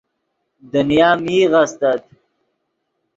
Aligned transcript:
دنیا 0.73 1.09
میغ 1.23 1.53
استت 1.63 2.03